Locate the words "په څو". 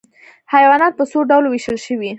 0.99-1.19